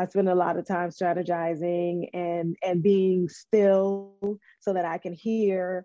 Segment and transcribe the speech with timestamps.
[0.00, 4.14] I spend a lot of time strategizing and and being still
[4.60, 5.84] so that I can hear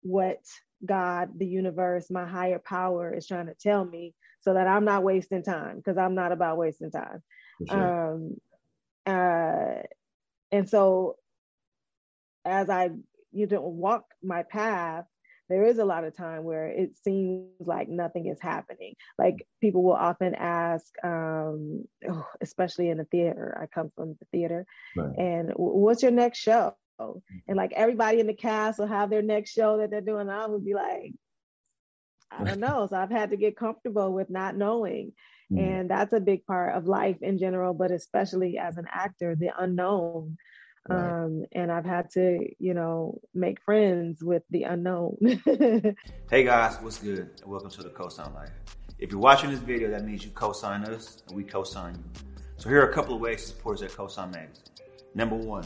[0.00, 0.38] what
[0.84, 5.02] God, the universe, my higher power is trying to tell me so that I'm not
[5.02, 7.22] wasting time because I'm not about wasting time.
[7.68, 8.14] Sure.
[8.14, 8.36] Um,
[9.06, 9.82] uh,
[10.50, 11.16] and so
[12.46, 12.90] as I
[13.32, 15.04] you know walk my path,
[15.52, 18.94] there is a lot of time where it seems like nothing is happening.
[19.18, 23.58] Like people will often ask, um, oh, especially in the theater.
[23.60, 24.64] I come from the theater,
[24.96, 25.16] right.
[25.18, 26.74] and what's your next show?
[27.48, 30.28] And like everybody in the cast will have their next show that they're doing.
[30.28, 31.12] I would be like,
[32.30, 32.86] I don't know.
[32.88, 35.12] So I've had to get comfortable with not knowing.
[35.52, 35.58] Mm.
[35.58, 39.50] And that's a big part of life in general, but especially as an actor, the
[39.58, 40.36] unknown.
[40.88, 41.24] Right.
[41.24, 45.16] Um, and I've had to, you know, make friends with the unknown.
[46.30, 47.30] hey guys, what's good?
[47.46, 48.50] welcome to the Cosign Life.
[48.98, 52.20] If you're watching this video, that means you co-sign us and we co-sign you.
[52.56, 54.64] So here are a couple of ways to support us at Cosign Magazine.
[55.14, 55.64] Number one,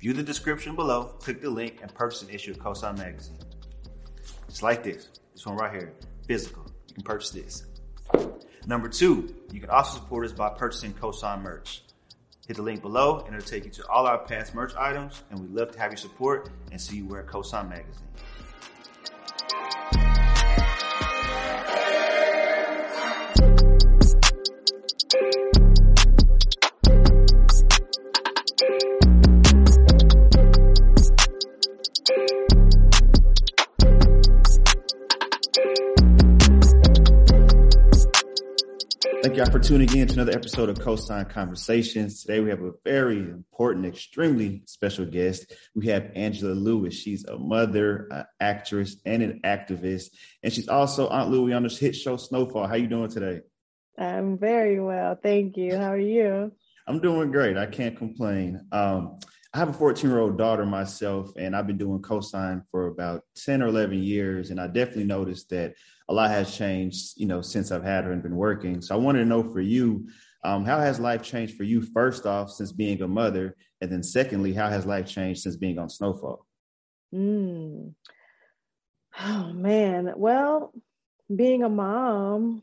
[0.00, 3.38] view the description below, click the link, and purchase an issue of Cosign Magazine.
[4.48, 5.08] It's like this.
[5.32, 5.94] This one right here,
[6.26, 6.66] physical.
[6.88, 7.64] You can purchase this.
[8.66, 11.84] Number two, you can also support us by purchasing Cosign merch.
[12.48, 15.22] Hit the link below and it'll take you to all our past merch items.
[15.30, 18.07] And we'd love to have your support and see you wear Cosign Magazine.
[39.36, 42.22] Y'all for tuning in to another episode of Cosign Conversations.
[42.22, 45.52] Today we have a very important, extremely special guest.
[45.74, 46.94] We have Angela Lewis.
[46.94, 50.10] She's a mother, an actress, and an activist,
[50.42, 52.66] and she's also Aunt Louie on the hit show Snowfall.
[52.66, 53.40] How are you doing today?
[53.98, 55.76] I'm very well, thank you.
[55.76, 56.52] How are you?
[56.86, 57.56] I'm doing great.
[57.56, 58.66] I can't complain.
[58.72, 59.18] Um,
[59.54, 63.22] I have a 14 year old daughter myself, and I've been doing cosign for about
[63.34, 64.50] 10 or 11 years.
[64.50, 65.74] And I definitely noticed that
[66.08, 68.82] a lot has changed, you know, since I've had her and been working.
[68.82, 70.06] So I wanted to know for you,
[70.44, 73.56] um, how has life changed for you, first off, since being a mother?
[73.80, 76.46] And then secondly, how has life changed since being on Snowfall?
[77.14, 77.94] Mm.
[79.18, 80.12] Oh, man.
[80.16, 80.72] Well,
[81.34, 82.62] being a mom,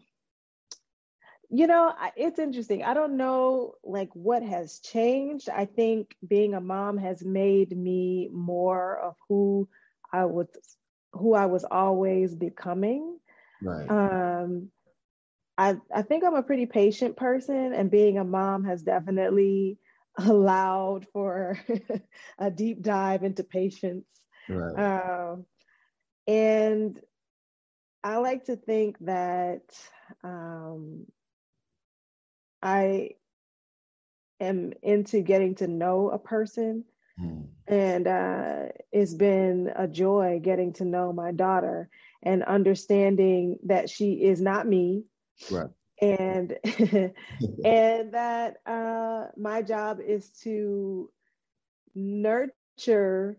[1.56, 2.84] you know, it's interesting.
[2.84, 5.50] I don't know like what has changed.
[5.50, 9.70] I think being a mom has made me more of who
[10.12, 10.48] I was
[11.14, 13.20] who I was always becoming.
[13.62, 13.90] Right.
[13.90, 14.70] Um,
[15.58, 19.78] I I think I'm a pretty patient person, and being a mom has definitely
[20.18, 21.60] allowed for
[22.40, 24.06] a deep dive into patience.
[24.50, 24.78] Right.
[24.78, 25.46] Um,
[26.28, 27.00] and
[28.04, 29.64] I like to think that
[30.24, 31.06] um,
[32.66, 33.12] I
[34.40, 36.84] am into getting to know a person.
[37.22, 37.48] Mm.
[37.68, 41.90] And uh, it's been a joy getting to know my daughter
[42.24, 45.04] and understanding that she is not me.
[45.52, 45.70] Right.
[46.02, 46.58] And
[47.64, 51.12] and that uh, my job is to
[51.94, 53.38] nurture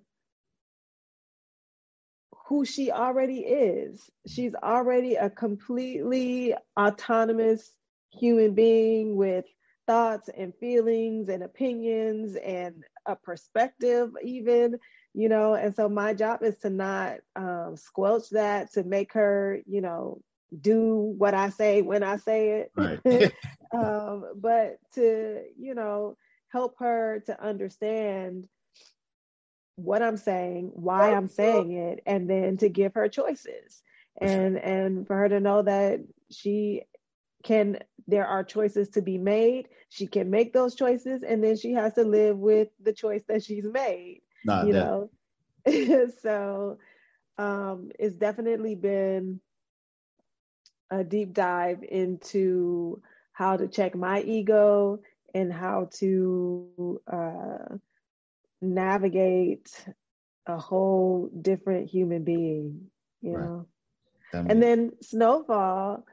[2.46, 4.08] who she already is.
[4.28, 7.72] She's already a completely autonomous
[8.16, 9.44] human being with
[9.86, 14.78] thoughts and feelings and opinions and a perspective, even
[15.14, 15.54] you know?
[15.54, 20.20] And so my job is to not um, squelch that to make her you know
[20.60, 22.72] do what i say when i say it.
[22.76, 23.00] Right.
[23.74, 26.16] um, but to you know
[26.48, 28.46] help her to understand
[29.74, 33.82] what i'm saying why i'm saying it and then to give her choices.
[34.18, 36.00] And and for her to know that
[36.30, 36.84] she
[37.46, 41.72] can there are choices to be made she can make those choices and then she
[41.72, 44.84] has to live with the choice that she's made not you that.
[44.84, 45.10] know
[46.22, 46.78] so
[47.38, 49.40] um, it's definitely been
[50.90, 53.00] a deep dive into
[53.32, 55.00] how to check my ego
[55.34, 57.76] and how to uh,
[58.60, 59.86] navigate
[60.46, 62.80] a whole different human being
[63.20, 63.44] you right.
[63.44, 63.66] know
[64.32, 66.04] and then snowfall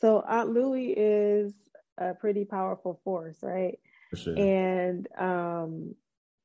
[0.00, 1.54] so aunt louie is
[1.98, 3.78] a pretty powerful force right
[4.14, 4.54] Sure.
[4.54, 5.94] And um,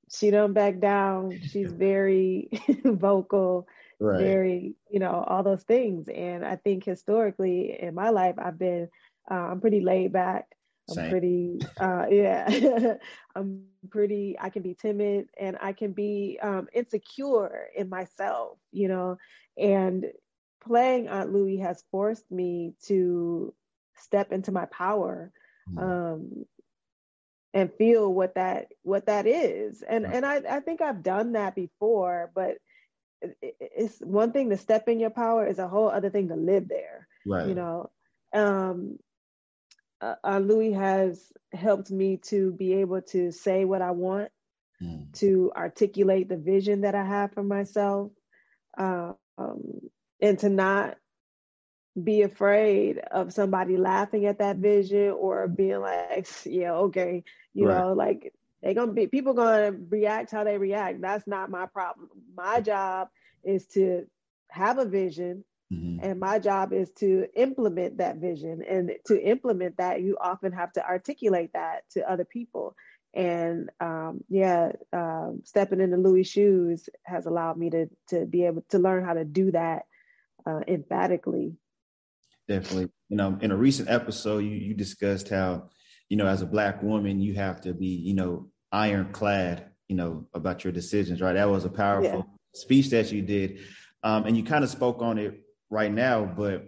[0.09, 1.39] she don't back down.
[1.43, 2.49] She's very
[2.85, 3.67] vocal,
[3.99, 4.39] right.
[4.39, 6.07] very, you know, all those things.
[6.09, 8.89] And I think historically in my life, I've been,
[9.29, 10.47] uh, I'm pretty laid back.
[10.89, 11.19] I'm Same.
[11.19, 12.95] pretty, uh, yeah,
[13.35, 18.87] I'm pretty, I can be timid and I can be um, insecure in myself, you
[18.87, 19.17] know,
[19.57, 20.05] and
[20.65, 23.53] playing Aunt Louie has forced me to
[23.97, 25.31] step into my power
[25.69, 25.79] mm-hmm.
[25.79, 26.45] um,
[27.53, 30.13] and feel what that what that is and right.
[30.13, 32.57] and I, I think i've done that before but
[33.41, 36.67] it's one thing to step in your power is a whole other thing to live
[36.67, 37.89] there right you know
[38.33, 38.99] um
[40.01, 44.29] uh, uh, louie has helped me to be able to say what i want
[44.83, 45.11] mm.
[45.13, 48.11] to articulate the vision that i have for myself
[48.77, 49.79] uh, um,
[50.21, 50.97] and to not
[52.01, 57.23] be afraid of somebody laughing at that vision or being like, yeah, okay,
[57.53, 57.77] you right.
[57.77, 61.01] know, like they gonna be people gonna react how they react.
[61.01, 62.09] That's not my problem.
[62.35, 63.09] My job
[63.43, 64.05] is to
[64.49, 66.03] have a vision mm-hmm.
[66.03, 68.61] and my job is to implement that vision.
[68.67, 72.75] And to implement that, you often have to articulate that to other people.
[73.13, 78.65] And um, yeah, um, stepping into Louie's shoes has allowed me to to be able
[78.69, 79.85] to learn how to do that
[80.45, 81.57] uh, emphatically
[82.47, 82.89] definitely.
[83.09, 85.69] You know, in a recent episode, you you discussed how,
[86.09, 90.27] you know, as a black woman, you have to be, you know, ironclad, you know,
[90.33, 91.33] about your decisions, right?
[91.33, 92.35] That was a powerful yeah.
[92.53, 93.59] speech that you did,
[94.03, 96.25] um, and you kind of spoke on it right now.
[96.25, 96.65] But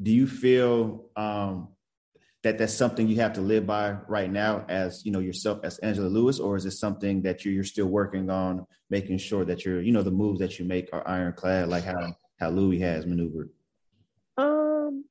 [0.00, 1.68] do you feel um,
[2.42, 5.78] that that's something you have to live by right now, as you know yourself as
[5.78, 9.64] Angela Lewis, or is it something that you're, you're still working on, making sure that
[9.64, 13.06] you're, you know, the moves that you make are ironclad, like how how Louie has
[13.06, 13.50] maneuvered?
[14.36, 15.04] Um,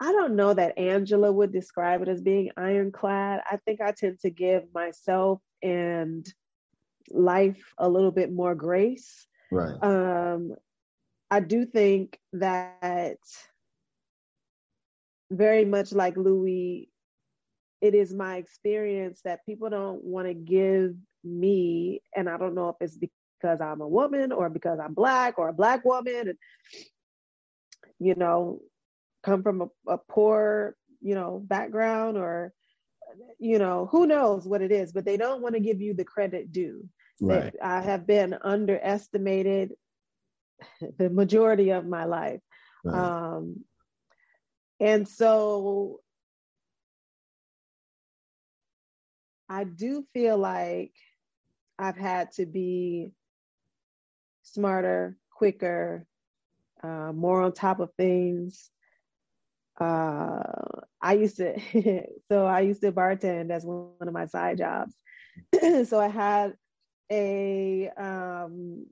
[0.00, 3.40] I don't know that Angela would describe it as being ironclad.
[3.50, 6.26] I think I tend to give myself and
[7.10, 9.26] life a little bit more grace.
[9.50, 9.76] Right.
[9.82, 10.54] Um,
[11.30, 13.18] I do think that
[15.30, 16.88] very much like Louie,
[17.80, 22.68] it is my experience that people don't want to give me, and I don't know
[22.70, 22.96] if it's
[23.40, 26.38] because I'm a woman or because I'm black or a black woman, and
[27.98, 28.60] you know,
[29.22, 32.52] come from a, a poor, you know, background or,
[33.38, 36.04] you know, who knows what it is, but they don't want to give you the
[36.04, 36.88] credit due.
[37.20, 37.54] Right.
[37.62, 39.72] I have been underestimated
[40.98, 42.40] the majority of my life.
[42.84, 42.96] Right.
[42.96, 43.64] Um,
[44.78, 46.00] and so
[49.48, 50.92] I do feel like
[51.78, 53.12] I've had to be
[54.54, 56.06] smarter, quicker,
[56.82, 58.70] uh, more on top of things,
[59.80, 60.42] uh,
[61.00, 61.58] I used to,
[62.30, 64.94] so I used to bartend as one of my side jobs.
[65.86, 66.54] so I had
[67.10, 68.86] a um,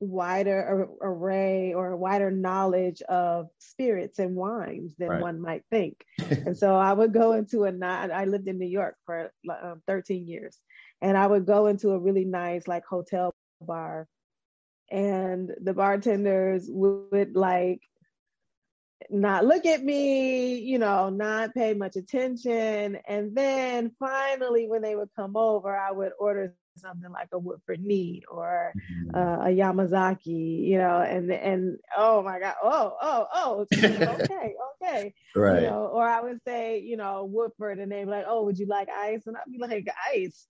[0.00, 5.22] wider array or wider knowledge of spirits and wines than right.
[5.22, 6.04] one might think.
[6.18, 9.82] and so I would go into a night, I lived in New York for um,
[9.86, 10.58] 13 years,
[11.00, 14.08] and I would go into a really nice like hotel bar
[14.92, 17.80] and the bartenders would like
[19.10, 22.98] not look at me, you know, not pay much attention.
[23.08, 27.80] And then finally, when they would come over, I would order something like a Woodford
[27.80, 29.16] Neat or mm-hmm.
[29.16, 35.14] uh, a Yamazaki, you know, and and oh my God, oh oh oh, okay, okay,
[35.34, 35.62] right.
[35.62, 38.58] You know, or I would say, you know, Woodford, and they'd be like, oh, would
[38.58, 39.26] you like ice?
[39.26, 40.46] And I'd be like, ice,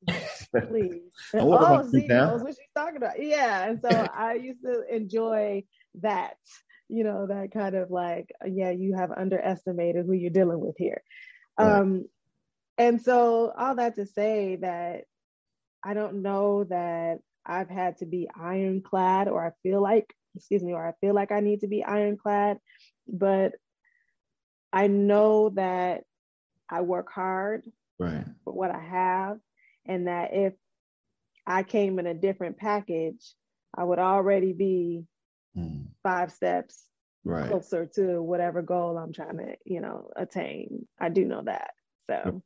[0.68, 1.12] please.
[1.34, 3.22] oh, see, knows what she's talking about.
[3.22, 5.64] Yeah, and so I used to enjoy
[6.00, 6.36] that
[6.88, 11.02] you know, that kind of like, yeah, you have underestimated who you're dealing with here.
[11.58, 11.78] Right.
[11.78, 12.04] Um,
[12.76, 15.04] and so, all that to say that
[15.84, 20.72] I don't know that I've had to be ironclad, or I feel like, excuse me,
[20.72, 22.58] or I feel like I need to be ironclad,
[23.08, 23.52] but
[24.72, 26.04] I know that
[26.68, 28.24] I work hard right.
[28.44, 29.38] for what I have,
[29.84, 30.54] and that if
[31.46, 33.34] I came in a different package,
[33.76, 35.04] I would already be
[35.56, 35.86] mm.
[36.02, 36.84] five steps
[37.24, 37.48] right.
[37.48, 40.86] closer to whatever goal I'm trying to, you know, attain.
[41.00, 41.72] I do know that.
[42.08, 42.42] So,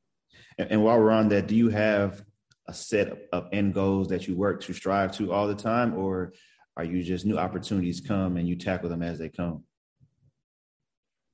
[0.58, 2.24] and, and while we're on that, do you have
[2.68, 6.32] a set of end goals that you work to strive to all the time, or
[6.76, 9.64] are you just new opportunities come and you tackle them as they come?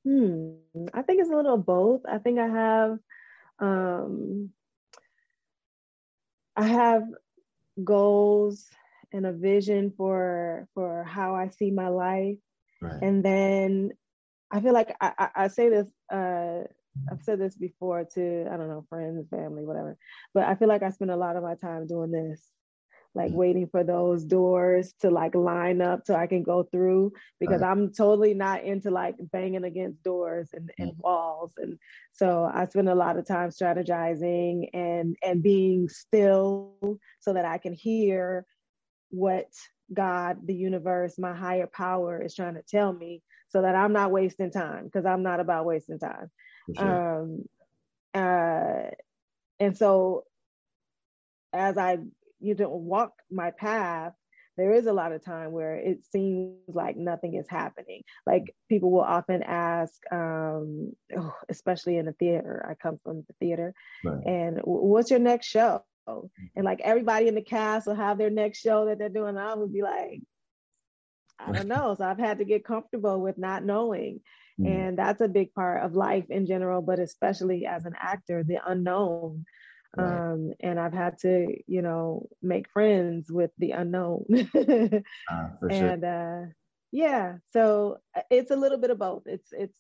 [0.04, 0.54] Hmm.
[0.92, 2.02] I think it's a little both.
[2.08, 2.98] I think I have
[3.58, 4.50] um
[6.56, 7.04] I have
[7.82, 8.68] goals
[9.12, 12.38] and a vision for for how I see my life.
[12.80, 13.02] Right.
[13.02, 13.92] And then
[14.50, 16.64] I feel like I, I, I say this uh
[17.10, 19.96] I've said this before to I don't know friends, family, whatever.
[20.34, 22.42] But I feel like I spend a lot of my time doing this,
[23.14, 23.36] like mm-hmm.
[23.36, 27.70] waiting for those doors to like line up so I can go through because right.
[27.70, 31.00] I'm totally not into like banging against doors and, and mm-hmm.
[31.00, 31.52] walls.
[31.56, 31.78] And
[32.12, 37.58] so I spend a lot of time strategizing and and being still so that I
[37.58, 38.44] can hear
[39.10, 39.46] what
[39.92, 44.10] God, the universe, my higher power is trying to tell me so that I'm not
[44.10, 46.30] wasting time because I'm not about wasting time.
[46.76, 47.22] Sure.
[47.22, 47.44] Um,
[48.14, 48.90] uh,
[49.58, 50.24] and so
[51.52, 51.98] as I
[52.40, 54.12] you don't walk my path,
[54.56, 58.02] there is a lot of time where it seems like nothing is happening.
[58.26, 62.66] Like people will often ask, um, oh, especially in the theater.
[62.68, 64.26] I come from the theater, right.
[64.26, 65.84] and what's your next show?
[66.06, 69.38] And like everybody in the cast will have their next show that they're doing.
[69.38, 70.20] I would be like,
[71.38, 71.94] I don't know.
[71.96, 74.20] So I've had to get comfortable with not knowing.
[74.60, 74.66] Mm.
[74.66, 78.58] And that's a big part of life in general, but especially as an actor, the
[78.66, 79.44] unknown.
[79.96, 80.32] Right.
[80.32, 84.24] Um, and I've had to, you know, make friends with the unknown.
[85.30, 86.40] uh, and uh,
[86.90, 89.24] yeah, so uh, it's a little bit of both.
[89.26, 89.76] It's it's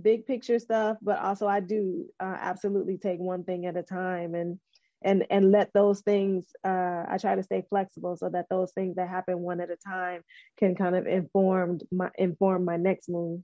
[0.00, 4.34] big picture stuff, but also I do uh, absolutely take one thing at a time
[4.34, 4.58] and
[5.04, 8.96] and and let those things uh, i try to stay flexible so that those things
[8.96, 10.22] that happen one at a time
[10.58, 13.40] can kind of inform my inform my next move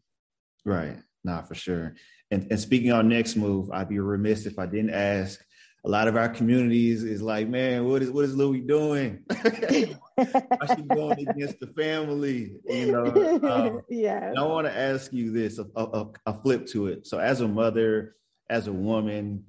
[0.65, 1.95] right nah for sure
[2.31, 5.41] and, and speaking on next move i'd be remiss if i didn't ask
[5.85, 9.25] a lot of our communities is like, man, what is what is Louie doing?
[9.31, 12.57] Why she going against the family?
[12.67, 13.41] You know.
[13.49, 14.33] Um, yeah.
[14.37, 17.07] I want to ask you this: a, a, a, flip to it.
[17.07, 18.17] So, as a mother,
[18.51, 19.45] as a woman,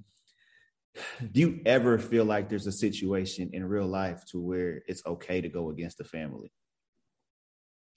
[1.32, 5.42] do you ever feel like there's a situation in real life to where it's okay
[5.42, 6.52] to go against the family?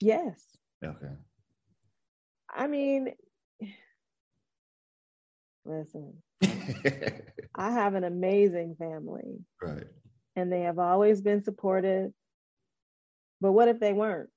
[0.01, 0.41] Yes.
[0.83, 1.13] Okay.
[2.55, 3.13] I mean,
[5.65, 6.21] listen,
[7.55, 9.39] I have an amazing family.
[9.61, 9.87] Right.
[10.35, 12.11] And they have always been supportive.
[13.41, 14.29] But what if they weren't?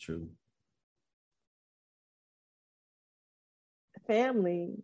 [0.00, 0.28] True.
[4.06, 4.74] Family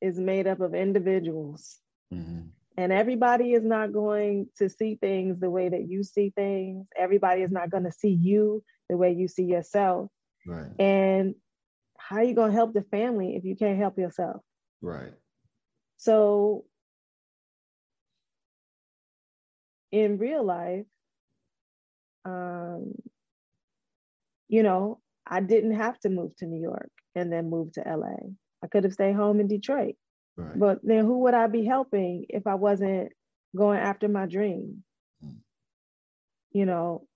[0.00, 1.78] is made up of individuals
[2.12, 2.48] Mm-hmm.
[2.78, 6.86] And everybody is not going to see things the way that you see things.
[6.96, 10.10] Everybody is not going to see you the way you see yourself.
[10.46, 10.70] Right.
[10.78, 11.34] And
[12.08, 14.40] how are you going to help the family if you can't help yourself?
[14.80, 15.12] Right.
[15.96, 16.64] So
[19.90, 20.84] in real life,
[22.24, 22.92] um,
[24.48, 28.16] you know, I didn't have to move to New York and then move to LA.
[28.62, 29.96] I could have stayed home in Detroit.
[30.36, 30.56] Right.
[30.56, 33.10] But then who would I be helping if I wasn't
[33.56, 34.84] going after my dream?
[35.24, 35.38] Mm.
[36.52, 37.08] You know,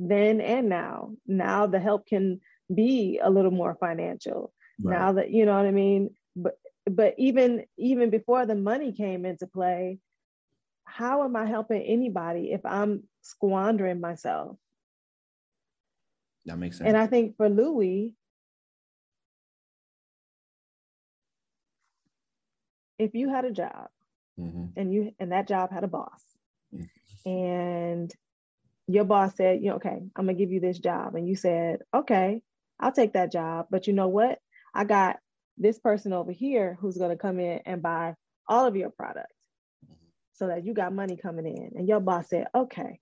[0.00, 1.12] then and now.
[1.26, 2.40] Now the help can
[2.74, 4.52] be a little more financial.
[4.82, 4.98] Right.
[4.98, 6.54] Now that you know what I mean, but
[6.90, 9.98] but even even before the money came into play,
[10.84, 14.56] how am I helping anybody if I'm squandering myself?
[16.46, 16.88] That makes sense.
[16.88, 18.14] And I think for Louie,
[22.98, 23.88] if you had a job
[24.38, 24.66] mm-hmm.
[24.76, 26.22] and you and that job had a boss
[26.74, 27.28] mm-hmm.
[27.30, 28.14] and
[28.94, 31.14] your boss said, you know, okay, I'm gonna give you this job.
[31.14, 32.40] And you said, okay,
[32.78, 33.66] I'll take that job.
[33.70, 34.38] But you know what?
[34.74, 35.18] I got
[35.58, 38.14] this person over here who's gonna come in and buy
[38.48, 39.34] all of your products
[40.32, 41.72] so that you got money coming in.
[41.76, 42.98] And your boss said, okay.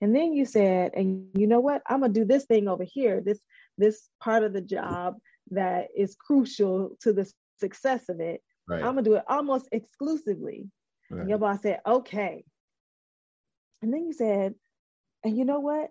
[0.00, 1.82] And then you said, and you know what?
[1.86, 3.40] I'm gonna do this thing over here, this
[3.76, 5.16] this part of the job
[5.50, 8.42] that is crucial to the success of it.
[8.68, 8.78] Right.
[8.78, 10.70] I'm gonna do it almost exclusively.
[11.10, 11.20] Right.
[11.20, 12.44] And your boss said, okay.
[13.82, 14.54] And then you said,
[15.24, 15.90] and you know what?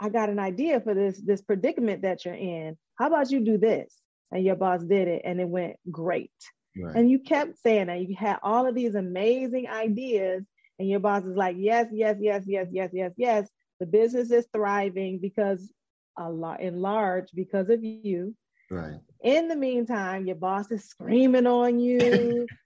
[0.00, 2.76] I got an idea for this this predicament that you're in.
[2.96, 3.94] How about you do this?
[4.30, 6.32] And your boss did it and it went great.
[6.76, 6.96] Right.
[6.96, 10.44] And you kept saying that you had all of these amazing ideas,
[10.78, 13.48] and your boss is like, yes, yes, yes, yes, yes, yes, yes.
[13.78, 15.72] The business is thriving because
[16.18, 18.34] a lot in large because of you.
[18.70, 18.98] Right.
[19.22, 22.46] In the meantime, your boss is screaming on you,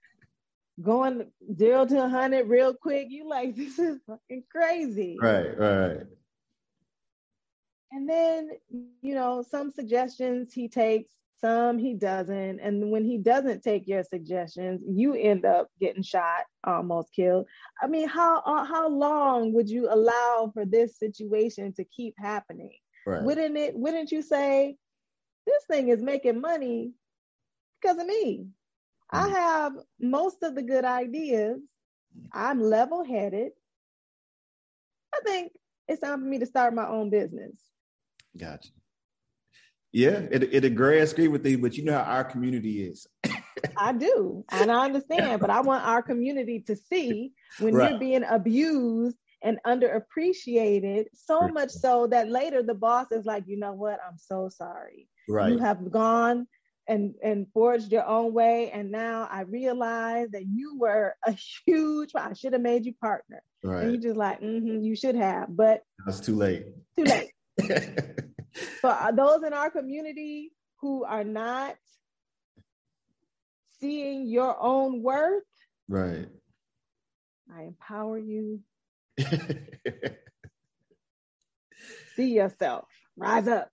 [0.81, 3.07] going zero to a hundred real quick.
[3.09, 5.17] You like this is fucking crazy.
[5.21, 6.01] Right, right.
[7.91, 8.51] And then,
[9.01, 12.59] you know, some suggestions he takes, some he doesn't.
[12.59, 17.47] And when he doesn't take your suggestions, you end up getting shot, almost killed.
[17.81, 22.77] I mean, how uh, how long would you allow for this situation to keep happening?
[23.07, 23.23] Right.
[23.23, 23.75] Wouldn't it?
[23.75, 24.75] Wouldn't you say,
[25.47, 26.91] this thing is making money
[27.81, 28.45] because of me.
[29.11, 29.31] I mm.
[29.31, 31.59] have most of the good ideas.
[32.31, 33.51] I'm level headed.
[35.13, 35.51] I think
[35.87, 37.57] it's time for me to start my own business.
[38.37, 38.69] Gotcha.
[39.91, 43.07] Yeah, it, it agree, agree with you, but you know how our community is.
[43.77, 47.91] I do, and I understand, but I want our community to see when right.
[47.91, 53.57] you're being abused and underappreciated, so much so that later the boss is like, you
[53.57, 55.07] know what, I'm so sorry.
[55.27, 55.51] Right.
[55.51, 56.47] You have gone
[56.89, 61.31] and and forged your own way, and now I realize that you were a
[61.65, 62.11] huge.
[62.15, 63.41] I should have made you partner.
[63.63, 63.83] Right.
[63.83, 66.65] And you just like, mm-hmm, you should have, but it's too late.
[66.97, 67.31] Too late.
[68.81, 71.75] For those in our community who are not
[73.79, 75.43] seeing your own worth,
[75.87, 76.27] right?
[77.53, 78.61] I empower you.
[82.15, 82.85] See yourself.
[83.17, 83.69] Rise up.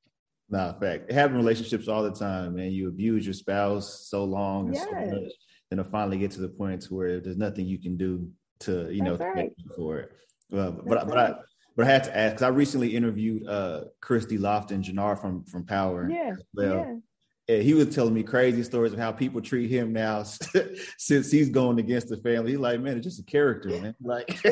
[0.49, 1.11] Nah, fact.
[1.11, 2.71] Having relationships all the time, man.
[2.71, 4.85] You abuse your spouse so long and yes.
[4.85, 5.33] so much,
[5.71, 8.91] then it'll finally get to the point to where there's nothing you can do to,
[8.93, 9.53] you That's know, right.
[9.75, 10.13] for it.
[10.53, 11.35] Uh, but but, but I
[11.77, 15.67] but I had to ask because I recently interviewed uh Christy Lofton Jannar from from
[15.67, 16.09] Power.
[16.09, 16.35] Yeah.
[16.55, 16.95] Well, yeah.
[17.49, 20.25] And he was telling me crazy stories of how people treat him now
[20.99, 22.51] since he's going against the family.
[22.51, 23.95] He's like, man, it's just a character, man.
[24.03, 24.41] Like,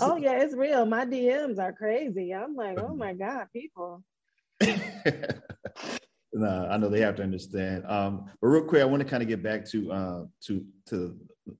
[0.00, 0.84] oh yeah, it's real.
[0.84, 2.34] My DMs are crazy.
[2.34, 4.04] I'm like, oh my god, people.
[6.32, 7.84] no, I know they have to understand.
[7.86, 11.16] Um, but real quick, I want to kind of get back to uh, to to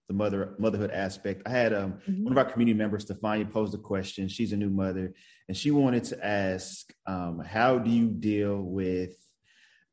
[0.08, 1.42] the mother motherhood aspect.
[1.46, 2.24] I had um, mm-hmm.
[2.24, 4.28] one of our community members, Stefania, posed a question.
[4.28, 5.12] She's a new mother,
[5.48, 9.16] and she wanted to ask, um, how do you deal with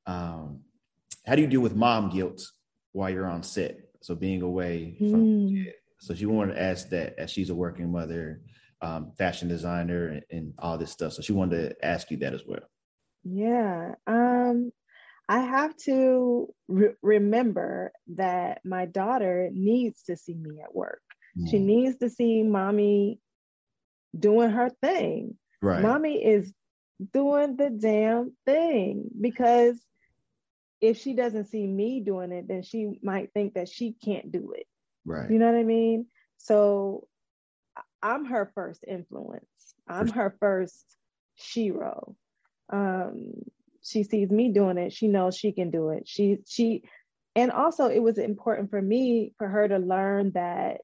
[0.05, 0.61] um,
[1.25, 2.41] how do you deal with mom guilt
[2.91, 3.79] while you're on set?
[4.01, 5.71] So being away from mm.
[5.99, 8.41] so she wanted to ask that as she's a working mother,
[8.81, 11.13] um, fashion designer, and, and all this stuff.
[11.13, 12.63] So she wanted to ask you that as well.
[13.31, 13.95] Yeah.
[14.07, 14.71] Um,
[15.27, 21.01] I have to re- remember that my daughter needs to see me at work.
[21.37, 21.51] Mm.
[21.51, 23.19] She needs to see mommy
[24.17, 25.37] doing her thing.
[25.61, 25.81] Right.
[25.81, 26.51] Mommy is
[27.13, 29.79] doing the damn thing because
[30.81, 34.53] if she doesn't see me doing it, then she might think that she can't do
[34.55, 34.65] it.
[35.05, 35.29] Right.
[35.29, 36.07] You know what I mean?
[36.37, 37.07] So
[38.01, 39.45] I'm her first influence.
[39.87, 40.85] I'm her first
[41.39, 42.15] shero.
[42.71, 43.33] Um,
[43.81, 46.07] she sees me doing it she knows she can do it.
[46.07, 46.83] She she
[47.35, 50.81] and also it was important for me for her to learn that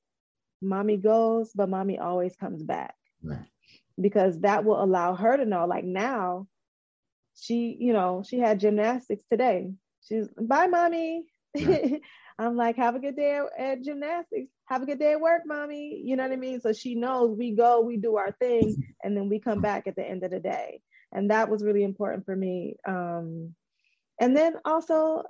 [0.61, 2.95] mommy goes but mommy always comes back.
[3.23, 3.45] Right.
[3.99, 6.47] because that will allow her to know like now
[7.35, 9.71] she you know she had gymnastics today.
[10.07, 11.25] She's bye mommy.
[11.59, 12.01] Right.
[12.37, 14.49] i'm like have a good day at gymnastics.
[14.65, 16.01] Have a good day at work mommy.
[16.03, 16.59] You know what i mean?
[16.61, 19.95] So she knows we go we do our thing and then we come back at
[19.95, 20.81] the end of the day
[21.15, 23.55] and that was really important for me um,
[24.19, 25.23] and then also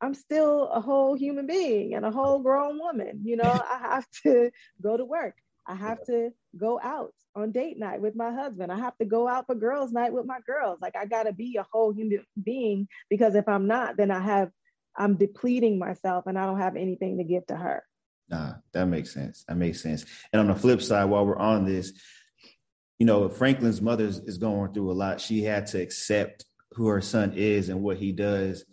[0.00, 3.44] i'm still a whole human being and a whole grown woman you know?
[3.70, 4.50] I have to
[4.82, 5.34] go to work.
[5.66, 8.72] I have to go out on date night with my husband.
[8.72, 10.78] I have to go out for girls night with my girls.
[10.82, 14.20] Like i got to be a whole human being because if i'm not then i
[14.20, 14.50] have
[14.96, 17.84] i'm depleting myself and i don't have anything to give to her.
[18.28, 19.44] Nah that makes sense.
[19.46, 20.04] That makes sense.
[20.32, 21.92] And on the flip side while we're on this
[23.00, 25.22] you know, Franklin's mother is going through a lot.
[25.22, 28.66] She had to accept who her son is and what he does.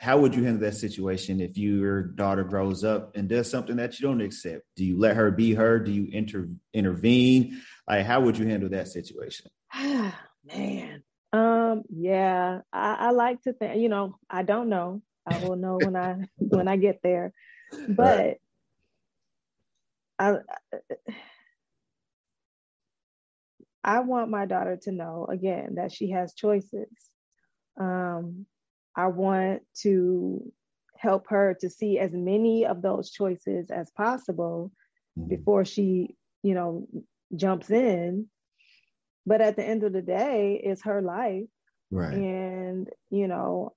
[0.00, 4.00] How would you handle that situation if your daughter grows up and does something that
[4.00, 4.62] you don't accept?
[4.74, 5.78] Do you let her be her?
[5.78, 7.60] Do you inter- intervene?
[7.86, 9.50] Like, how would you handle that situation?
[9.74, 11.02] Man,
[11.34, 13.82] um, yeah, I, I like to think.
[13.82, 15.02] You know, I don't know.
[15.26, 17.34] I will know when I when I get there,
[17.86, 18.36] but right.
[20.18, 20.38] I I
[24.00, 26.88] want my daughter to know again that she has choices.
[27.80, 28.46] Um,
[28.94, 30.52] I want to
[30.96, 34.72] help her to see as many of those choices as possible
[35.18, 35.28] mm-hmm.
[35.28, 36.86] before she, you know,
[37.34, 38.26] jumps in.
[39.24, 41.44] But at the end of the day, it's her life.
[41.90, 42.14] Right.
[42.14, 43.74] And, you know,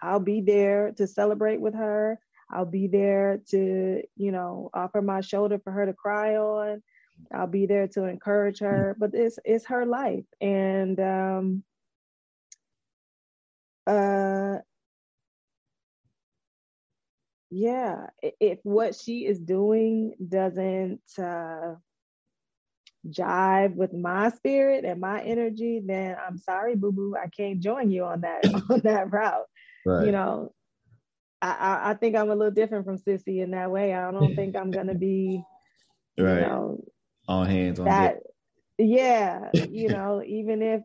[0.00, 2.18] I'll be there to celebrate with her.
[2.50, 6.82] I'll be there to, you know, offer my shoulder for her to cry on.
[7.32, 11.62] I'll be there to encourage her, but it's it's her life, and um,
[13.86, 14.58] uh,
[17.50, 21.74] yeah, if what she is doing doesn't uh,
[23.08, 27.90] jive with my spirit and my energy, then I'm sorry, boo boo, I can't join
[27.90, 29.46] you on that on that route.
[29.86, 30.06] Right.
[30.06, 30.52] You know,
[31.40, 33.94] I, I, I think I'm a little different from Cissy in that way.
[33.94, 35.42] I don't think I'm gonna be,
[36.18, 36.34] right.
[36.34, 36.84] you know,
[37.28, 38.14] all hands on that.
[38.14, 38.22] Deck.
[38.78, 40.82] Yeah, you know, even if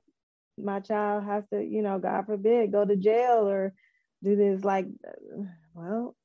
[0.58, 3.74] my child has to, you know, God forbid, go to jail or
[4.24, 4.88] do this, like,
[5.74, 6.16] well,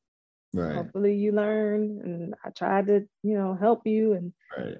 [0.52, 0.76] right.
[0.76, 2.00] hopefully you learn.
[2.02, 4.78] And I tried to, you know, help you and, right.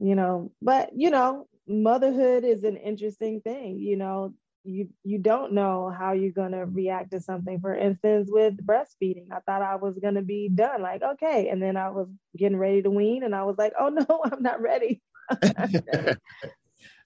[0.00, 3.78] you know, but you know, motherhood is an interesting thing.
[3.78, 4.34] You know,
[4.64, 7.60] you you don't know how you're gonna react to something.
[7.60, 11.76] For instance, with breastfeeding, I thought I was gonna be done, like okay, and then
[11.76, 15.00] I was getting ready to wean, and I was like, oh no, I'm not ready.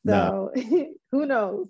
[0.06, 0.52] so
[1.12, 1.68] who knows?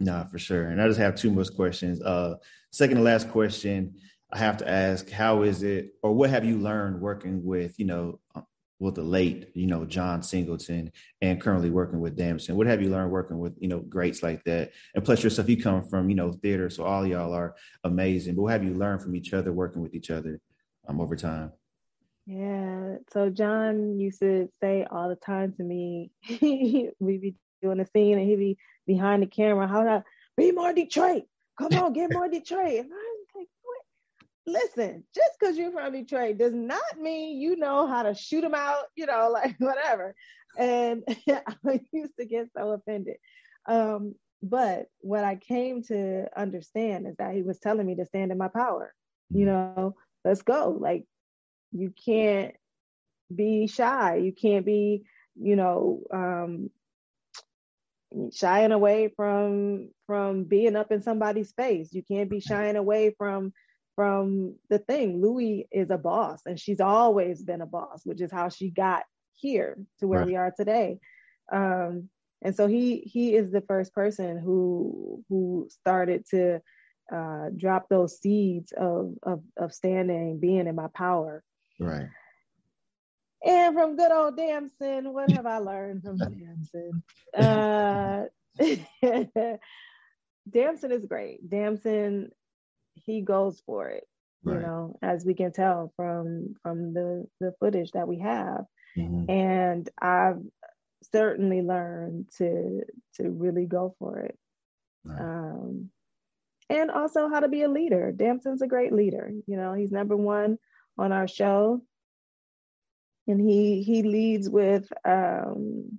[0.00, 0.64] no, for sure.
[0.68, 2.02] And I just have two more questions.
[2.02, 2.36] Uh,
[2.70, 3.94] second to last question,
[4.32, 7.86] I have to ask, how is it, or what have you learned working with, you
[7.86, 8.20] know,
[8.78, 12.56] with the late, you know, John Singleton and currently working with Damson?
[12.56, 14.72] What have you learned working with, you know, greats like that?
[14.94, 16.70] And plus yourself, you come from, you know, theater.
[16.70, 18.34] So all y'all are amazing.
[18.34, 20.40] But what have you learned from each other, working with each other
[20.88, 21.52] um, over time?
[22.26, 22.96] Yeah.
[23.12, 26.10] So John used to say all the time to me,
[26.98, 30.04] we'd be doing a scene and he'd be behind the camera, how to
[30.36, 31.24] be more Detroit.
[31.58, 32.80] Come on, get more Detroit.
[32.80, 33.13] And what?
[34.46, 38.54] Listen, just because you're from Detroit does not mean you know how to shoot them
[38.54, 40.14] out, you know, like whatever.
[40.58, 43.16] And I used to get so offended.
[43.66, 48.30] Um, but what I came to understand is that he was telling me to stand
[48.30, 48.92] in my power.
[49.30, 49.80] You mm-hmm.
[49.80, 50.76] know, let's go.
[50.78, 51.06] Like
[51.72, 52.54] you can't
[53.34, 54.16] be shy.
[54.16, 55.04] You can't be,
[55.34, 56.70] you know, um,
[58.32, 61.92] shying away from from being up in somebody's face.
[61.92, 63.52] You can't be shying away from
[63.94, 65.20] from the thing.
[65.20, 69.04] Louie is a boss, and she's always been a boss, which is how she got
[69.34, 70.26] here to where right.
[70.26, 70.98] we are today.
[71.52, 72.08] Um,
[72.42, 76.60] and so he he is the first person who who started to
[77.12, 81.42] uh, drop those seeds of, of of standing, being in my power.
[81.80, 82.08] Right.
[83.44, 87.02] And from good old Damson, what have I learned from Damson?
[87.36, 88.24] Uh,
[90.50, 91.48] Damson is great.
[91.48, 92.30] Damson,
[92.94, 94.04] he goes for it.
[94.42, 94.56] Right.
[94.56, 98.64] You know, as we can tell from from the the footage that we have,
[98.96, 99.30] mm-hmm.
[99.30, 100.42] and I've
[101.12, 102.82] certainly learned to
[103.16, 104.38] to really go for it.
[105.04, 105.20] Right.
[105.20, 105.90] Um,
[106.70, 108.12] and also how to be a leader.
[108.12, 109.30] Damson's a great leader.
[109.46, 110.58] You know, he's number one
[110.98, 111.82] on our show.
[113.26, 115.98] And he he leads with um,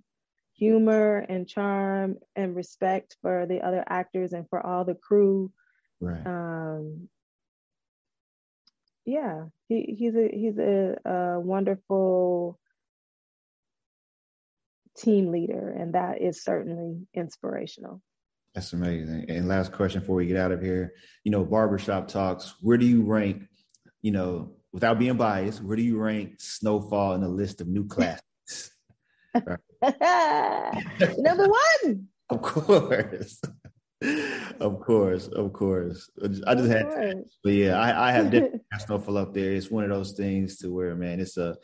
[0.56, 5.52] humor and charm and respect for the other actors and for all the crew.
[6.02, 6.26] Right.
[6.26, 7.10] Um,
[9.06, 12.60] yeah, he, he's a he's a, a wonderful
[14.98, 18.02] team leader, and that is certainly inspirational.
[18.54, 19.26] That's amazing.
[19.30, 22.56] And last question before we get out of here, you know, barbershop talks.
[22.62, 23.44] Where do you rank,
[24.02, 27.86] you know, without being biased, where do you rank Snowfall in the list of new
[27.86, 28.72] classics?
[29.34, 29.60] Number
[31.48, 32.08] one.
[32.30, 33.42] Of course.
[34.60, 36.10] Of course, of course.
[36.48, 38.34] I just had, to, but yeah, I, I have
[38.80, 39.54] Snowfall up there.
[39.54, 41.56] It's one of those things to where, man, it's a,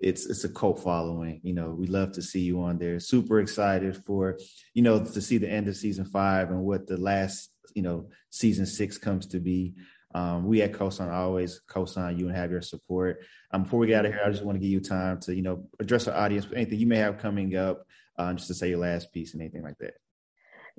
[0.00, 1.40] it's it's a cult following.
[1.42, 3.00] You know, we love to see you on there.
[3.00, 4.38] Super excited for,
[4.74, 8.08] you know, to see the end of season five and what the last, you know,
[8.30, 9.74] season six comes to be.
[10.14, 13.24] Um, we at Cosign always co-sign you and have your support.
[13.52, 15.34] Um, before we get out of here, I just want to give you time to,
[15.34, 17.84] you know, address our audience with anything you may have coming up,
[18.16, 19.94] uh, just to say your last piece and anything like that.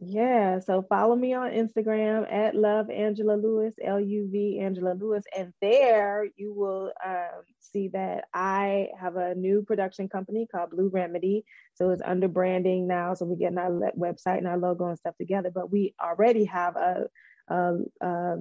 [0.02, 5.26] Yeah, so follow me on Instagram at Love Angela Lewis, L U V Angela Lewis,
[5.38, 10.88] and there you will um, see that I have a new production company called Blue
[10.88, 11.44] Remedy.
[11.74, 15.18] So it's under branding now, so we're getting our website and our logo and stuff
[15.18, 15.52] together.
[15.54, 17.08] But we already have a,
[17.50, 18.38] a, a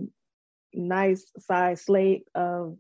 [0.74, 2.76] nice size slate of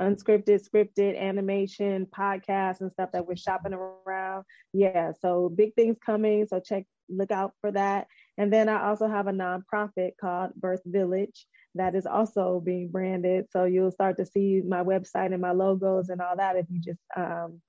[0.00, 4.44] unscripted, scripted animation, podcasts, and stuff that we're shopping around.
[4.72, 6.46] Yeah, so big things coming.
[6.46, 8.06] So check, look out for that.
[8.38, 13.46] And then I also have a nonprofit called Birth Village that is also being branded.
[13.50, 16.80] So you'll start to see my website and my logos and all that if you
[16.80, 17.60] just um,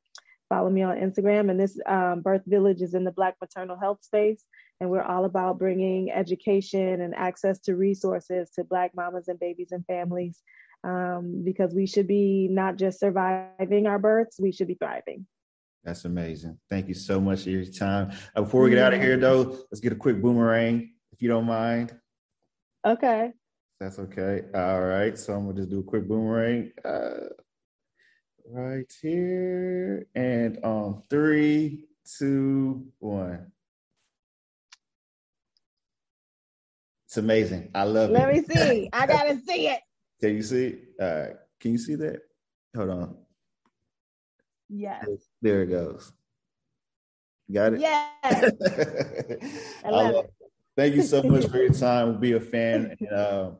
[0.50, 1.50] follow me on Instagram.
[1.50, 4.44] And this um, Birth Village is in the Black maternal health space.
[4.80, 9.72] And we're all about bringing education and access to resources to Black mamas and babies
[9.72, 10.42] and families
[10.84, 15.26] um, because we should be not just surviving our births, we should be thriving.
[15.84, 16.60] That's amazing.
[16.70, 18.12] Thank you so much for your time.
[18.36, 21.30] Uh, before we get out of here, though, let's get a quick boomerang, if you
[21.30, 21.98] don't mind.
[22.86, 23.32] Okay.
[23.80, 24.44] That's okay.
[24.54, 25.18] All right.
[25.18, 26.72] So I'm going to just do a quick boomerang.
[26.84, 27.30] Uh,
[28.50, 30.08] right here.
[30.16, 31.86] And on three,
[32.18, 33.52] two, one.
[37.18, 37.72] It's amazing.
[37.74, 38.48] I love Let it.
[38.48, 38.90] Let me see.
[38.94, 39.80] I gotta see it.
[40.22, 40.76] Can you see?
[41.00, 41.34] Right.
[41.60, 42.22] Can you see that?
[42.76, 43.18] Hold on.
[44.70, 45.08] Yes.
[45.42, 46.12] There it goes.
[47.52, 47.80] Got it?
[47.80, 48.14] Yes.
[49.84, 50.32] I love, I love it.
[50.42, 50.52] it.
[50.76, 52.20] Thank you so much for your time.
[52.20, 52.96] Be a fan.
[53.00, 53.52] And, uh,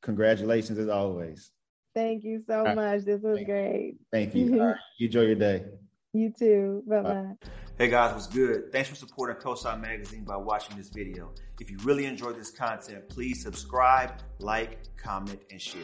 [0.00, 1.50] congratulations as always.
[1.96, 2.76] Thank you so right.
[2.76, 3.00] much.
[3.00, 3.96] This was Thank great.
[3.98, 4.06] You.
[4.12, 4.60] Thank you.
[4.62, 4.76] Right.
[5.00, 5.64] You enjoy your day.
[6.12, 6.84] You too.
[6.86, 7.32] Bye bye.
[7.78, 8.70] Hey guys, what's good?
[8.70, 11.32] Thanks for supporting Cosign Magazine by watching this video.
[11.58, 15.80] If you really enjoyed this content, please subscribe, like, comment, and share.